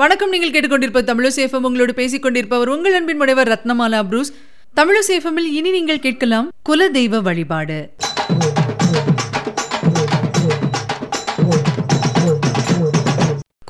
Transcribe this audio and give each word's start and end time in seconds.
வணக்கம். 0.00 0.32
நீங்கள் 0.32 0.50
கேட்டுக்கொண்டிருப்ப 0.54 1.00
தமிழசேஃபம் 1.08 1.64
உங்களோடு 1.68 1.92
பேசிக் 1.94 2.22
கொண்டிருப்பவர் 2.24 2.68
உங்கள் 2.68 2.94
அன்பின் 2.96 3.16
முனைவர் 3.16 3.48
ரத்னமாலா 3.48 4.00
புரூஸ். 4.08 4.30
தமிழசேஃபமில் 4.76 5.48
இனி 5.58 5.70
நீங்கள் 5.70 5.98
கேட்கலாம் 5.98 6.48
குல 6.62 6.88
தெய்வ 6.88 7.20
வழிபாடு. 7.20 7.78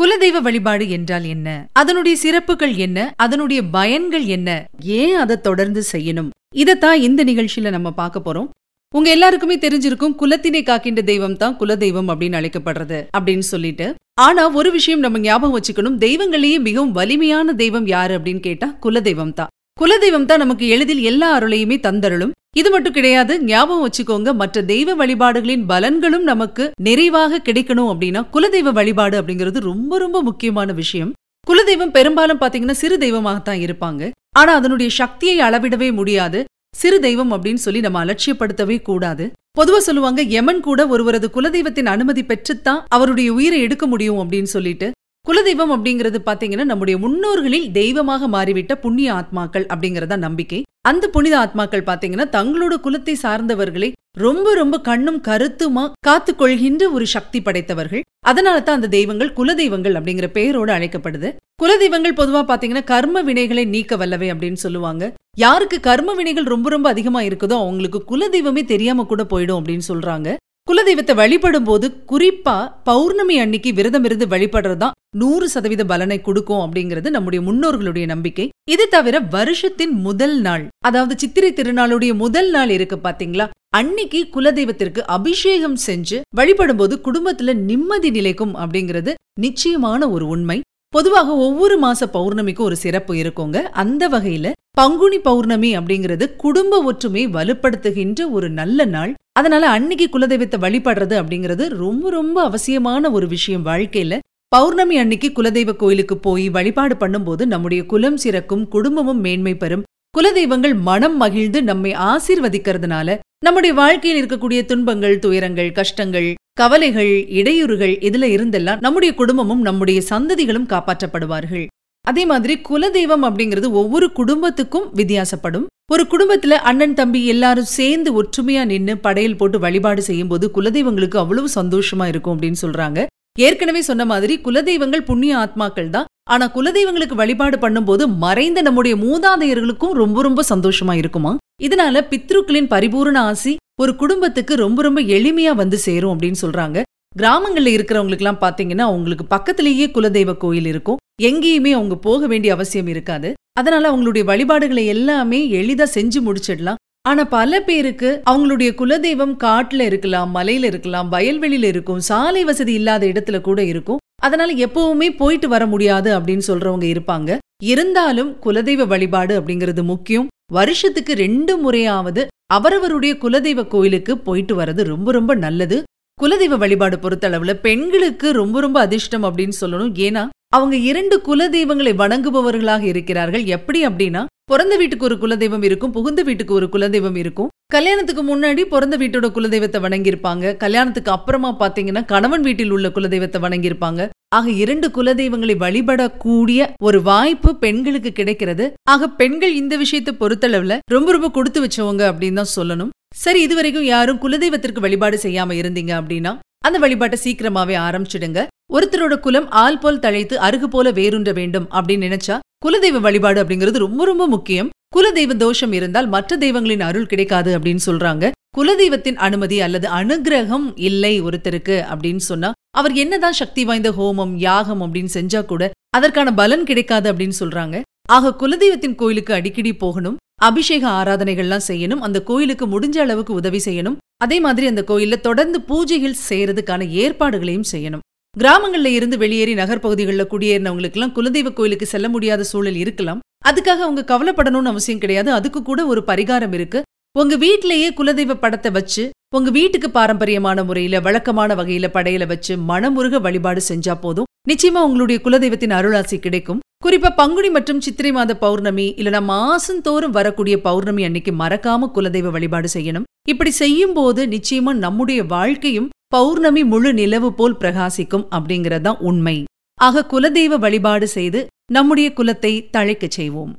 குலதெய்வ 0.00 0.42
வழிபாடு 0.48 0.88
என்றால் 0.96 1.24
என்ன? 1.24 1.68
அதனுடைய 1.72 2.16
சிறப்புகள் 2.24 2.74
என்ன? 2.86 3.12
அதனுடைய 3.16 3.62
பயன்கள் 3.62 4.24
என்ன? 4.24 4.66
ஏன் 5.00 5.14
அதை 5.14 5.40
தொடர்ந்து 5.40 5.82
செய்யணும்? 5.92 6.30
இதைத்தான் 6.64 7.00
இந்த 7.00 7.24
நிகழ்ச்சியில 7.24 7.70
நம்ம 7.70 7.90
பார்க்க 8.02 8.26
போறோம். 8.28 8.50
உங்க 8.94 9.08
எல்லாருக்குமே 9.10 9.56
தெரிஞ்சிருக்கும் 9.56 10.14
குலத்தினை 10.20 10.62
காக்கின்ற 10.62 11.00
தெய்வம் 11.02 11.36
தான் 11.36 11.56
குலதெய்வம் 11.60 12.10
அப்படின்னு 12.12 12.38
அழைக்கப்படுறது 12.38 13.00
அப்படின்னு 13.16 13.46
சொல்லிட்டு 13.54 13.86
ஆனா 14.26 14.42
ஒரு 14.58 14.70
விஷயம் 14.70 15.02
நம்ம 15.04 15.18
ஞாபகம் 15.18 15.56
வச்சுக்கணும். 15.58 15.98
தெய்வங்களையே 16.04 16.58
மிகவும் 16.68 16.92
வலிமையான 16.92 17.52
தெய்வம் 17.52 17.86
யாரு 17.86 18.18
அப்படின்னு 18.18 18.40
கேட்டா 18.40 18.68
குலதெய்வம் 18.84 19.32
தான். 19.32 19.50
குலதெய்வம் 19.80 20.24
தான் 20.24 20.42
நமக்கு 20.44 20.64
எளிதில் 20.68 21.02
எல்லா 21.10 21.28
அருளையுமே 21.38 21.76
தந்தருளும். 21.86 22.32
இது 22.56 22.70
மட்டும் 22.70 22.92
கிடையாது 22.92 23.32
ஞாபகம் 23.44 23.84
வச்சுக்கோங்க 23.84 24.34
மற்ற 24.34 24.62
தெய்வ 24.62 24.94
வழிபாடுகளின் 24.94 25.64
பலன்களும் 25.68 26.26
நமக்கு 26.32 26.64
நிறைவாக 26.88 27.40
கிடைக்கணும் 27.48 27.90
அப்படின்னா 27.92 28.22
குலதெய்வ 28.34 28.72
வழிபாடு 28.72 29.16
அப்படிங்கிறது 29.22 29.58
ரொம்ப 29.70 29.98
ரொம்ப 29.98 30.22
முக்கியமான 30.22 30.72
விஷயம். 30.72 31.12
குலதெய்வம் 31.46 31.94
பெரும்பாலும் 31.96 32.40
பாத்தீங்கன்னா 32.40 32.78
சிறு 32.82 32.98
தெய்வமாகத்தான் 32.98 33.62
இருப்பாங்க. 33.66 34.10
ஆனா 34.40 34.52
அதனுடைய 34.54 34.90
சக்தியை 34.90 35.50
அளவிடவே 35.50 35.92
முடியாது. 35.92 36.40
சிறு 36.76 37.00
தெய்வம் 37.00 37.32
அப்படின்னு 37.32 37.62
சொல்லி 37.66 37.80
நம்ம 37.80 38.00
அலட்சியப்படுத்தவே 38.04 38.82
கூடாது. 38.82 39.26
பொதுவா 39.58 39.78
சொல்லுவாங்க 39.78 40.22
யமன் 40.32 40.60
கூட 40.66 40.80
ஒருவரது 40.86 41.28
குலதெய்வத்தின் 41.36 41.88
அனுமதி 41.92 42.22
பெற்றுத்தான் 42.22 42.82
அவருடைய 42.96 43.28
உயிரை 43.32 43.58
எடுக்க 43.66 43.84
முடியும் 43.92 44.20
அப்படின்னு 44.22 44.50
சொல்லிட்டு. 44.56 44.88
குலதெய்வம் 45.26 45.72
அப்படிங்கிறது 45.74 46.18
பாத்தீங்கன்னா 46.28 46.66
நம்முடைய 46.70 46.96
முன்னோர்களில் 47.04 47.66
தெய்வமாக 47.78 48.28
மாறிவிட்ட 48.34 48.74
புண்ணிய 48.74 49.08
ஆத்மாக்கள் 49.18 49.66
அப்படிங்கறத 49.72 50.16
நம்பிக்கை. 50.26 50.60
அந்த 50.90 51.04
புனித 51.08 51.34
ஆத்மாக்கள் 51.44 51.86
பாத்தீங்கன்னா 51.90 52.26
தங்களோட 52.36 52.74
குலத்தை 52.86 53.14
சார்ந்தவர்களை 53.24 53.90
ரொம்ப 54.24 54.54
ரொம்ப 54.54 54.76
கண்ணும் 54.88 55.20
கருத்துமா 55.28 55.84
காத்து 56.06 56.32
கொள்கின்ற 56.34 56.84
ஒரு 56.96 57.06
சக்தி 57.16 57.40
படைத்தவர்கள். 57.40 58.06
அதனால 58.30 58.56
தான் 58.60 58.78
அந்த 58.78 58.90
தெய்வங்கள் 58.96 59.36
குலதெய்வங்கள் 59.40 59.96
அப்படிங்கிற 59.98 60.28
பெயரோடு 60.38 60.72
அழைக்கப்படுது. 60.72 61.28
குலதெய்வங்கள் 61.62 62.18
பொதுவா 62.20 62.42
பாத்தீங்கன்னா 62.50 62.84
கர்ம 62.94 63.22
வினைகளை 63.22 63.66
நீக்க 63.74 63.96
வல்லவை 63.96 64.30
அப்படின்னு 64.34 64.60
சொல்லுவாங்க. 64.66 65.04
யாருக்கு 65.38 65.76
கர்ம 65.80 66.12
வினைகள் 66.12 66.46
ரொம்ப 66.52 66.68
ரொம்ப 66.68 66.86
அதிகமா 66.88 67.20
இருக்குதோ 67.20 67.56
அவங்களுக்கு 67.62 67.98
குலதெய்வமே 68.10 68.62
தெரியாம 68.64 69.04
கூட 69.04 69.22
போயிடும் 69.22 69.58
அப்படின்னு 69.58 69.84
சொல்றாங்க. 69.88 70.28
குலதெய்வத்தை 70.70 71.14
வழிபடும் 71.14 71.64
போது 71.64 71.86
குறிப்பா 72.12 72.54
பௌர்ணமி 72.84 73.36
அன்னைக்கு 73.38 73.70
விரதம் 73.72 74.04
இருந்து 74.04 74.26
வழிபடுறதுதான் 74.26 74.96
நூறு 75.16 75.46
சதவீத 75.48 75.84
பலனை 75.84 76.18
கொடுக்கும் 76.20 76.62
அப்படிங்கிறது 76.64 77.08
நம்முடைய 77.10 77.40
முன்னோர்களுடைய 77.48 78.06
நம்பிக்கை. 78.06 78.46
இது 78.70 78.86
தவிர 78.88 79.18
வருஷத்தின் 79.36 79.94
முதல் 80.06 80.36
நாள் 80.40 80.64
அதாவது 80.84 81.14
சித்திரை 81.18 81.52
திருநாளுடைய 81.52 82.14
முதல் 82.14 82.50
நாள் 82.50 82.68
இருக்கு 82.68 82.98
பாத்தீங்களா? 83.02 83.46
அன்னைக்கு 83.76 84.22
குலதெய்வத்திற்கு 84.34 85.00
அபிஷேகம் 85.16 85.78
செஞ்சு 85.86 86.18
வழிபடும் 86.36 86.76
போது 86.76 86.96
குடும்பத்துல 87.04 87.54
நிம்மதி 87.70 88.10
நிலைக்கும் 88.10 88.56
அப்படிங்கிறது 88.56 89.14
நிச்சயமான 89.40 90.10
ஒரு 90.10 90.26
உண்மை. 90.26 90.60
பொதுவாக 90.94 91.30
ஒவ்வொரு 91.46 91.74
மாச 91.80 92.02
பௌர்ணமிக்கும் 92.12 92.68
ஒரு 92.68 92.76
சிறப்பு 92.76 93.14
இருக்குங்க. 93.14 93.58
அந்த 93.82 94.08
வகையில 94.08 94.48
பங்குனி 94.78 95.18
பௌர்ணமி 95.18 95.76
அப்படிங்கிறது 95.76 96.24
குடும்ப 96.36 96.82
ஒற்றுமை 96.82 97.22
வலுப்படுத்துகின்ற 97.26 98.20
ஒரு 98.30 98.50
நல்ல 98.50 98.84
நாள். 98.84 99.12
அதனால 99.32 99.64
அன்னைக்கு 99.68 100.06
குலதெய்வத்தை 100.12 100.58
வழிபடுறது 100.64 101.14
அப்படிங்கிறது 101.20 101.64
ரொம்ப 101.68 102.10
ரொம்ப 102.10 102.36
அவசியமான 102.42 103.10
ஒரு 103.10 103.26
விஷயம் 103.28 103.64
வாழ்க்கையில. 103.66 104.18
பௌர்ணமி 104.48 104.96
அன்னைக்கு 104.98 105.28
குலதெய்வ 105.28 105.72
கோயிலுக்கு 105.76 106.16
போய் 106.18 106.46
வழிபாடு 106.48 106.96
பண்ணும்போது 107.00 107.44
நம்முடைய 107.44 107.84
குலம் 107.86 108.18
சிறக்கும் 108.24 108.68
குடும்பமும் 108.68 109.20
மேன்மை 109.20 109.54
பெறும். 109.56 109.82
குலதெய்வங்கள் 110.18 110.76
மனம் 110.80 111.16
மகிழ்ந்து 111.16 111.62
நம்மை 111.62 111.92
ஆசீர்வதிக்கிறதுனால 112.10 113.18
நம்முடைய 113.44 113.72
வாழ்க்கையில் 113.80 114.20
இருக்கக்கூடிய 114.20 114.60
துன்பங்கள் 114.64 115.18
துயரங்கள் 115.18 115.72
கஷ்டங்கள் 115.72 116.28
கவலைகள் 116.52 117.12
இடையூறுகள் 117.40 117.96
இதுல 118.08 118.28
இருந்தெல்லாம் 118.36 118.80
நம்முடைய 118.80 119.14
குடும்பமும் 119.14 119.60
நம்முடைய 119.60 120.02
சந்ததிகளும் 120.10 120.70
காப்பாற்றப்படுவார்கள். 120.72 121.66
அதே 122.08 122.22
மாதிரி 122.30 122.54
குலதெய்வம் 122.68 123.24
அப்படிங்கிறது 123.28 123.68
ஒவ்வொரு 123.80 124.06
குடும்பத்துக்கும் 124.18 124.86
வித்தியாசப்படும். 124.96 125.66
ஒரு 125.92 126.04
குடும்பத்துல 126.12 126.54
அண்ணன் 126.70 126.96
தம்பி 126.98 127.20
எல்லாரும் 127.26 127.70
சேர்ந்து 127.78 128.10
ஒற்றுமையா 128.22 128.62
நின்னு 128.70 128.94
படையல் 129.04 129.36
போட்டு 129.36 129.58
வழிபாடு 129.58 130.02
செய்யும் 130.08 130.28
போது 130.28 130.46
குலதெய்வங்களுக்கு 130.56 131.18
அவ்வளவு 131.22 131.48
சந்தோஷமா 131.54 132.06
இருக்கும் 132.12 132.34
அப்படின்னு 132.34 132.60
சொல்றாங்க. 132.64 132.98
ஏற்கனவே 133.46 133.80
சொன்ன 133.88 134.04
மாதிரி 134.04 134.34
குலதெய்வங்கள் 134.44 135.08
புண்ணிய 135.08 135.32
ஆத்மாக்கள் 135.36 135.90
தான். 135.94 136.08
ஆனா 136.30 136.46
குலதெய்வங்களுக்கு 136.54 137.16
வழிபாடு 137.20 137.56
பண்ணும்போது 137.64 138.04
மறைந்த 138.24 138.62
நம்முடைய 138.62 138.94
மூதாதையர்களுக்கும் 139.04 139.94
ரொம்ப 140.02 140.22
ரொம்ப 140.22 140.40
சந்தோஷமா 140.52 140.94
இருக்குமா? 141.02 141.32
இதனால 141.62 142.02
பித்ருக்களின் 142.10 142.70
பரிபூர்ண 142.74 143.18
ஆசி 143.30 143.52
ஒரு 143.80 143.92
குடும்பத்துக்கு 143.96 144.54
ரொம்ப 144.64 144.82
ரொம்ப 144.82 145.00
எளிமையா 145.16 145.52
வந்து 145.62 145.78
சேரும் 145.86 146.12
அப்படின்னு 146.14 146.42
சொல்றாங்க. 146.44 146.78
கிராமங்கள்ல 147.18 147.72
இருக்கிறவங்களுக்கு 147.76 148.24
எல்லாம் 148.24 148.42
பாத்தீங்கன்னா 148.44 148.86
அவங்களுக்கு 148.90 149.24
பக்கத்திலேயே 149.34 149.86
குலதெய்வ 149.86 150.32
கோயில் 150.36 150.70
இருக்கும். 150.72 150.97
எங்கேயுமே 151.22 151.70
அவங்க 151.70 151.96
போக 151.96 152.26
வேண்டிய 152.26 152.52
அவசியம் 152.52 152.86
இருக்காது. 152.86 153.34
அதனால 153.52 153.90
அவங்களுடைய 153.92 154.24
வழிபாடுகளை 154.24 154.86
எல்லாமே 154.86 155.50
எளிதா 155.50 155.86
செஞ்சு 155.94 156.18
முடிச்சிடலாம். 156.20 156.74
ஆனா 157.08 157.24
பல 157.24 157.60
பேருக்கு 157.60 158.22
அவங்களுடைய 158.30 158.70
குலதெய்வம் 158.74 159.36
காட்டுல 159.44 159.80
இருக்கலாம் 159.80 160.34
மலையில 160.34 160.64
இருக்கலாம் 160.64 161.12
வயல்வெளியில 161.12 161.64
இருக்கும் 161.64 162.00
சாலை 162.00 162.44
வசதி 162.44 162.72
இல்லாத 162.72 163.06
இடத்துல 163.06 163.40
கூட 163.40 163.64
இருக்கும். 163.64 163.98
அதனால 164.22 164.52
எப்பவுமே 164.52 165.16
போயிட்டு 165.16 165.48
வர 165.48 165.66
முடியாது 165.66 166.20
அப்படின்னு 166.20 166.42
சொல்றவங்க 166.46 166.86
இருப்பாங்க. 166.94 167.38
இருந்தாலும் 167.62 168.36
குலதெய்வ 168.44 168.86
வழிபாடு 168.86 169.40
அப்படிங்கிறது 169.40 169.82
முக்கியம். 169.82 170.28
வருஷத்துக்கு 170.52 171.12
ரெண்டு 171.14 171.56
முறையாவது 171.56 172.26
அவரவருடைய 172.46 173.16
குலதெய்வ 173.20 173.68
கோயிலுக்கு 173.68 174.18
போயிட்டு 174.18 174.62
வர்றது 174.62 174.82
ரொம்ப 174.84 175.12
ரொம்ப 175.12 175.34
நல்லது. 175.34 175.82
குலதெய்வ 176.22 176.58
வழிபாடு 176.58 176.96
பொறுத்தளவுல 176.96 177.52
பெண்களுக்கு 177.52 178.32
ரொம்ப 178.32 178.60
ரொம்ப 178.60 178.80
அதிர்ஷ்டம் 178.80 179.24
அப்படின்னு 179.24 179.52
சொல்லணும். 179.60 179.92
ஏன்னா 180.06 180.28
அவங்க 180.56 180.76
இரண்டு 180.90 181.16
குலதெய்வங்களை 181.26 181.92
வணங்குபவர்களாக 182.00 182.84
இருக்கிறார்கள். 182.90 183.42
எப்படி 183.56 183.80
அப்படின்னா 183.86 184.22
பிறந்த 184.50 184.74
வீட்டுக்கு 184.80 185.06
ஒரு 185.08 185.16
குலதெய்வம் 185.22 185.64
இருக்கும் 185.68 185.92
புகுந்த 185.96 186.20
வீட்டுக்கு 186.28 186.54
ஒரு 186.58 186.66
குலதெய்வம் 186.74 187.18
இருக்கும். 187.22 187.50
கல்யாணத்துக்கு 187.74 188.22
முன்னாடி 188.28 188.62
பிறந்த 188.70 188.96
வீட்டோட 189.02 189.26
குலதெய்வத்தை 189.36 189.80
வணங்கியிருப்பாங்க. 189.86 190.54
கல்யாணத்துக்கு 190.64 191.10
அப்புறமா 191.16 191.50
பாத்தீங்கன்னா 191.62 192.02
கணவன் 192.14 192.46
வீட்டில் 192.48 192.72
உள்ள 192.76 192.88
குலதெய்வத்தை 192.96 193.40
வணங்கியிருப்பாங்க. 193.46 194.08
ஆக 194.38 194.48
இரண்டு 194.62 194.88
குலதெய்வங்களை 194.96 195.56
வழிபடக்கூடிய 195.64 196.70
ஒரு 196.88 196.98
வாய்ப்பு 197.10 197.52
பெண்களுக்கு 197.64 198.12
கிடைக்கிறது. 198.12 198.66
ஆக 198.94 199.08
பெண்கள் 199.20 199.54
இந்த 199.62 199.76
விஷயத்தை 199.84 200.14
பொறுத்தளவுல 200.22 200.76
ரொம்ப 200.96 201.12
ரொம்ப 201.16 201.30
கொடுத்து 201.38 201.62
வச்சவங்க 201.64 202.04
அப்படின்னு 202.12 202.40
தான் 202.42 202.54
சொல்லணும். 202.58 202.92
சரி 203.24 203.42
இதுவரைக்கும் 203.46 203.90
யாரும் 203.94 204.22
குலதெய்வத்திற்கு 204.24 204.86
வழிபாடு 204.86 205.18
செய்யாம 205.26 205.56
இருந்தீங்க 205.62 205.94
அப்படின்னா 206.00 206.34
அந்த 206.68 206.78
வழிபாட்டை 206.84 207.18
சீக்கிரமாவே 207.24 207.76
ஆரம்பிச்சிடுங்க. 207.88 208.40
ஒருத்தரோட 208.76 209.14
குலம் 209.20 209.46
ஆள் 209.60 209.78
போல் 209.78 209.98
தழைத்து 209.98 210.34
அருகு 210.46 210.66
போல 210.72 210.90
வேறுன்ற 210.98 211.30
வேண்டும் 211.34 211.66
அப்படின்னு 211.70 212.06
நினைச்சா 212.06 212.36
குலதெய்வ 212.64 212.98
வழிபாடு 213.00 213.38
அப்படிங்கிறது 213.44 213.78
ரொம்ப 213.84 214.04
ரொம்ப 214.04 214.24
முக்கியம். 214.26 214.68
குலதெய்வ 214.96 215.32
தோஷம் 215.36 215.72
இருந்தால் 215.72 216.08
மற்ற 216.08 216.36
தெய்வங்களின் 216.36 216.84
அருள் 216.88 217.06
கிடைக்காது 217.06 217.50
அப்படின்னு 217.58 217.82
சொல்றாங்க. 217.86 218.30
குலதெய்வத்தின் 218.58 219.18
அனுமதி 219.26 219.60
அல்லது 219.60 219.86
அனுகிரகம் 220.00 220.66
இல்லை 220.88 221.12
ஒருத்தருக்கு 221.22 221.76
அப்படின்னு 221.92 222.22
சொன்னா 222.30 222.50
அவர் 222.78 222.94
என்னதான் 223.02 223.38
சக்தி 223.40 223.64
வாய்ந்த 223.64 223.90
ஹோமம் 223.98 224.34
யாகம் 224.36 224.82
அப்படின்னு 224.82 225.12
செஞ்சா 225.18 225.44
கூட 225.44 225.70
அதற்கான 225.96 226.34
பலன் 226.40 226.64
கிடைக்காது 226.64 227.06
அப்படின்னு 227.12 227.38
சொல்றாங்க. 227.42 227.76
ஆக 228.16 228.34
குலதெய்வத்தின் 228.42 228.98
கோயிலுக்கு 229.02 229.34
அடிக்கடி 229.34 229.72
போகணும் 229.84 230.18
அபிஷேக 230.48 230.84
ஆராதனைகள்லாம் 230.98 231.68
செய்யணும் 231.68 232.04
அந்த 232.08 232.18
கோயிலுக்கு 232.22 232.66
முடிஞ்ச 232.66 232.98
அளவுக்கு 233.04 233.32
உதவி 233.34 233.60
செய்யணும். 233.64 233.96
அதே 234.24 234.40
மாதிரி 234.40 234.66
அந்த 234.66 234.84
கோயில்ல 234.90 235.16
தொடர்ந்து 235.20 235.58
பூஜைகள் 235.70 236.20
செய்யறதுக்கான 236.28 236.82
ஏற்பாடுகளையும் 237.02 237.70
செய்யணும். 237.72 238.04
கிராமங்கள்ல 238.36 238.90
இருந்து 238.96 239.16
வெளியேறி 239.18 239.54
நகர்பகுதிகளில் 239.54 240.30
குடியேறினவங்களுக்கு 240.32 240.98
எல்லாம் 240.98 241.14
குலதெய்வ 241.16 241.52
கோயிலுக்கு 241.52 241.86
செல்ல 241.86 242.06
முடியாத 242.08 242.42
சூழல் 242.42 242.78
இருக்கலாம். 242.82 243.22
அதுக்காக 243.48 243.80
அவங்க 243.86 244.02
கவலைப்படணும்னு 244.10 244.72
அவசியம் 244.72 245.00
கிடையாது. 245.00 245.30
அதுக்கு 245.32 245.60
கூட 245.62 245.80
ஒரு 245.86 246.00
பரிகாரம் 246.06 246.54
இருக்கு. 246.58 246.80
உங்க 247.16 247.36
வீட்டிலேயே 247.36 247.88
குலதெய்வ 247.90 248.34
படத்தை 248.34 248.70
வச்சு 248.70 249.04
உங்க 249.36 249.50
வீட்டுக்கு 249.50 249.88
பாரம்பரியமான 249.90 250.64
முறையில 250.64 251.00
வழக்கமான 251.00 251.54
வகையில 251.54 251.86
படையில 251.96 252.26
வச்சு 252.26 252.52
மனமுருக 252.70 253.20
வழிபாடு 253.20 253.60
செஞ்சா 253.68 253.94
போதும். 254.00 254.28
நிச்சயமா 254.50 254.80
உங்களுடைய 254.88 255.18
குலதெய்வத்தின் 255.24 255.76
அருளாசி 255.78 256.18
கிடைக்கும். 256.18 256.62
குறிப்பா 256.86 257.10
பங்குனி 257.16 257.50
மற்றும் 257.50 257.80
சித்திரை 257.80 258.12
மாத 258.12 258.32
பௌர்ணமி 258.36 258.86
இல்லனா 259.00 259.20
மாசந்தோறும் 259.32 260.16
வரக்கூடிய 260.18 260.56
பௌர்ணமி 260.60 261.04
அன்னைக்கு 261.04 261.32
மறக்காம 261.32 261.90
குலதெய்வ 261.96 262.30
வழிபாடு 262.36 262.68
செய்யணும். 262.76 263.06
இப்படி 263.28 263.50
செய்யும் 263.62 263.92
போது 263.92 264.20
நிச்சயமா 264.34 264.72
நம்முடைய 264.86 265.22
வாழ்க்கையும் 265.34 265.88
பௌர்ணமி 266.10 266.64
முழு 266.64 266.92
நிலவு 266.92 267.34
போல் 267.34 267.56
பிரகாசிக்கும் 267.56 268.26
அப்படிங்கறதுதான் 268.30 268.98
உண்மை. 268.98 269.44
ஆக 269.74 270.06
குலதெய்வ 270.10 270.58
வழிபாடு 270.58 271.08
செய்து 271.08 271.46
நம்முடைய 271.72 272.12
குலத்தை 272.16 272.68
தழைக்கச் 272.76 273.10
செய்வோம். 273.10 273.56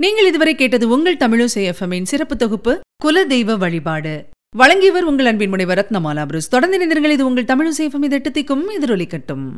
நீங்கள் 0.00 0.26
இதுவரை 0.26 0.54
கேட்டது 0.54 0.88
உங்கள் 0.88 1.16
தமிழசை 1.16 1.72
எஃப்எம்மின் 1.72 2.02
சிறப்பு 2.02 2.36
தொகுப்பு 2.36 2.80
குலதெய்வ 3.04 3.58
வழிபாடு. 3.58 4.26
வழங்கியவர் 4.56 5.04
உங்கள் 5.04 5.26
அன்பின் 5.26 5.48
முனைவர் 5.48 5.86
ரத்னமாலா 5.86 6.24
புருஸ். 6.26 6.50
தொடர்ந்து 6.50 6.78
நினைந்திருங்கள் 6.78 7.10
இது 7.10 7.26
உங்கள் 7.26 7.44
தமிழ் 7.44 7.74
சேஃபம் 7.78 8.02
இது 8.02 8.20
எட்டு 8.22 8.30
திக்கும் 8.30 8.64
எதிரொலிக்கட்டும். 8.80 9.48